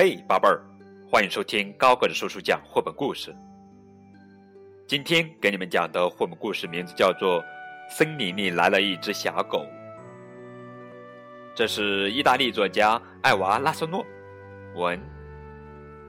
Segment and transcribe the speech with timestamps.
[0.00, 0.62] 嘿，宝贝儿，
[1.10, 3.34] 欢迎收听高个子叔叔讲绘本故事。
[4.86, 7.42] 今天给你们讲的绘本故事名字叫做
[7.90, 9.58] 《森林里来了一只小狗》。
[11.52, 14.06] 这是意大利作家艾娃·拉索诺
[14.76, 15.00] 文，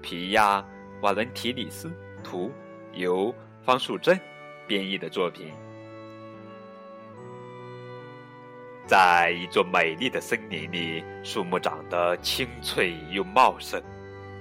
[0.03, 0.61] 皮亚·
[1.01, 1.91] 瓦伦提里斯
[2.23, 2.51] 图，
[2.93, 3.33] 由
[3.63, 4.19] 方树珍
[4.67, 5.51] 编译的作品。
[8.89, 13.79] 在一座美丽的森林里，树木长得青翠又茂盛，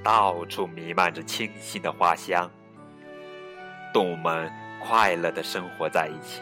[0.03, 2.51] 到处弥漫着清新的花香。
[3.93, 4.51] 动物们
[4.83, 6.41] 快乐的生活在一起。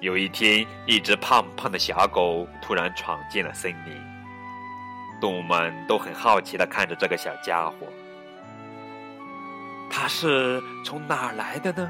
[0.00, 3.96] 有一天，一只胖胖的小狗突然闯进了森林，
[5.20, 7.86] 动物们都很好奇的看着这个小家伙。
[9.88, 11.88] 它是从哪儿来的呢？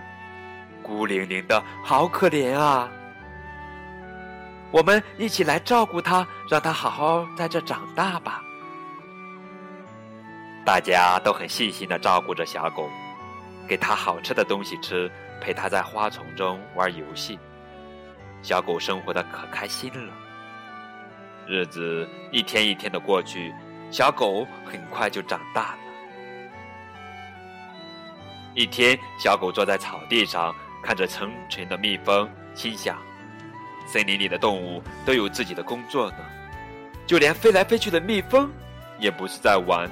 [0.83, 2.87] 孤零零的，好可怜啊！
[4.75, 8.43] 我们一起来照顾它，让它好好在这长大吧。
[10.67, 12.91] 大家都很细心的照顾着小狗，
[13.69, 15.09] 给它好吃的东西吃，
[15.41, 17.39] 陪它在花丛中玩游戏。
[18.43, 20.13] 小狗生活的可开心了。
[21.47, 23.55] 日子一天一天的过去，
[23.93, 25.79] 小狗很快就长大了。
[28.57, 32.99] 一天，小狗坐在草地上，看着成群的蜜蜂，心想。
[33.87, 36.19] 森林里的动物都有自己的工作呢，
[37.07, 38.51] 就连飞来飞去的蜜蜂，
[38.99, 39.89] 也不是在玩，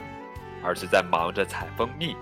[0.62, 2.16] 而是在忙着采蜂蜜。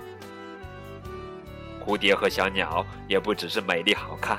[1.85, 4.39] 蝴蝶和小鸟也不只是美丽好看，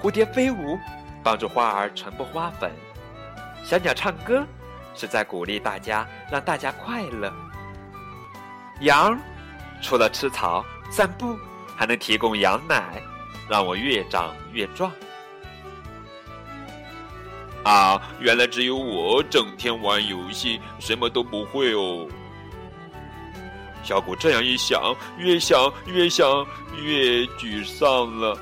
[0.00, 0.78] 蝴蝶飞舞，
[1.22, 2.70] 帮助花儿传播花粉；
[3.64, 4.46] 小鸟唱歌，
[4.94, 7.32] 是在鼓励大家，让大家快乐。
[8.80, 9.18] 羊
[9.80, 11.36] 除了吃草、散步，
[11.76, 13.02] 还能提供羊奶，
[13.48, 14.92] 让我越长越壮。
[17.64, 22.08] 啊，原来只有我整天玩游戏，什么都不会哦。
[23.84, 26.26] 小狗这样一想，越想越想
[26.82, 28.38] 越沮丧了。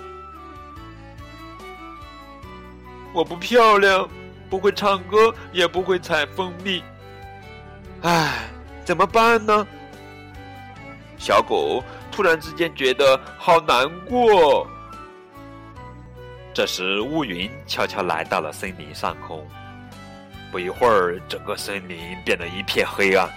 [3.12, 4.08] 我不漂亮，
[4.48, 6.82] 不会唱歌，也不会采蜂蜜。
[8.02, 8.48] 唉，
[8.84, 9.66] 怎么办呢？
[11.18, 14.66] 小狗突然之间觉得好难过。
[16.52, 19.46] 这时，乌云悄悄来到了森林上空。
[20.50, 23.30] 不一会儿，整个森林变得一片黑暗。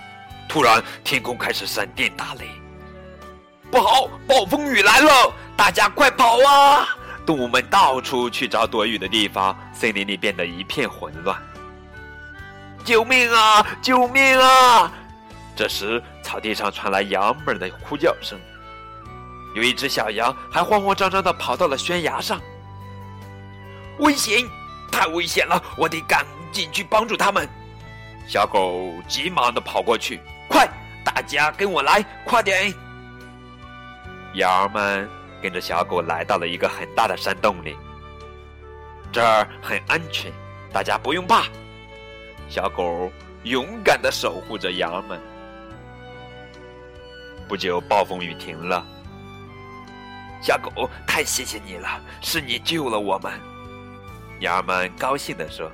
[0.49, 2.47] 突然，天空开始闪电打雷。
[3.71, 5.31] 不好，暴风雨来了！
[5.55, 6.87] 大家快跑啊！
[7.23, 9.55] 动物们到处去找躲雨的地方。
[9.71, 11.39] 森林里变得一片混乱。
[12.83, 13.65] 救命啊！
[13.81, 14.91] 救命啊！
[15.55, 18.39] 这时，草地上传来羊们的呼叫声。
[19.55, 22.41] 有一只小羊还慌慌张张地跑到了悬崖上。
[23.99, 24.47] 危险！
[24.91, 25.61] 太危险了！
[25.77, 27.47] 我得赶紧去帮助他们。
[28.27, 30.67] 小狗急忙的跑过去，快，
[31.03, 32.73] 大家跟我来，快点！
[34.35, 35.09] 羊儿们
[35.41, 37.75] 跟着小狗来到了一个很大的山洞里，
[39.11, 40.31] 这儿很安全，
[40.71, 41.45] 大家不用怕。
[42.49, 43.11] 小狗
[43.43, 45.19] 勇敢的守护着羊儿们。
[47.47, 48.85] 不久，暴风雨停了。
[50.41, 53.31] 小狗，太谢谢你了，是你救了我们。
[54.43, 55.71] 羊儿们高兴地说：“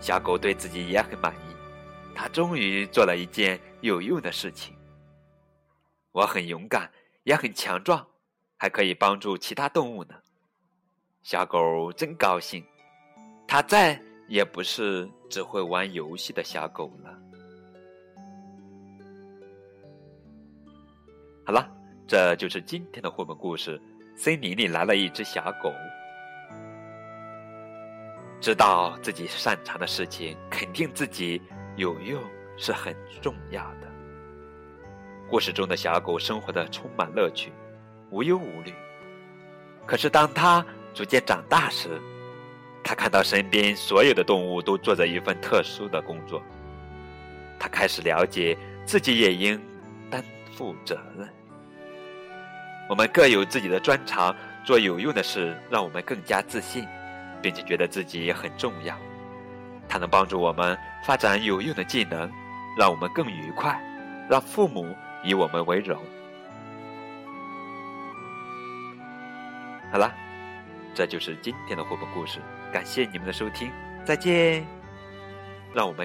[0.00, 1.54] 小狗对自己也很满意，
[2.14, 4.74] 它终于做了一件有用的事情。
[6.10, 6.90] 我很勇敢，
[7.24, 8.06] 也很强壮，
[8.56, 10.14] 还可以帮助其他动物呢。”
[11.22, 12.64] 小狗真高兴，
[13.46, 17.18] 它再也不是只会玩游戏的小狗了。
[21.44, 21.70] 好了，
[22.08, 23.78] 这就是今天的绘本故事。
[24.16, 25.70] 森林里来了一只小狗。
[28.44, 31.40] 知道自己擅长的事情，肯定自己
[31.76, 32.22] 有用
[32.58, 33.90] 是很重要的。
[35.30, 37.50] 故事中的小狗生活的充满乐趣，
[38.10, 38.70] 无忧无虑。
[39.86, 40.62] 可是当它
[40.92, 41.98] 逐渐长大时，
[42.82, 46.42] 它看到身边所有的动物都做着一份特殊的工作，
[47.58, 48.54] 它开始了解
[48.84, 49.58] 自己也应
[50.10, 51.26] 担负责任。
[52.90, 54.36] 我们各有自己的专长，
[54.66, 56.86] 做有用的事，让我们更加自信。
[57.44, 58.96] 并且觉得自己很重要，
[59.86, 60.74] 它能帮助我们
[61.04, 62.32] 发展有用的技能，
[62.78, 63.78] 让我们更愉快，
[64.30, 66.00] 让父母以我们为荣。
[69.92, 70.10] 好了，
[70.94, 72.38] 这就是今天的绘本故事，
[72.72, 73.70] 感谢你们的收听，
[74.06, 74.66] 再见，
[75.74, 76.02] 让我们。